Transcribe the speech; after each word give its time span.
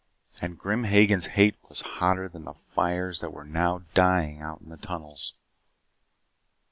And 0.41 0.57
Grim 0.57 0.85
Hagen's 0.85 1.27
hate 1.37 1.57
was 1.69 1.81
hotter 1.81 2.27
than 2.27 2.43
the 2.45 2.55
fires 2.55 3.19
that 3.19 3.31
were 3.31 3.43
now 3.45 3.83
dying 3.93 4.41
out 4.41 4.59
in 4.61 4.69
the 4.69 4.77
tunnels. 4.77 5.35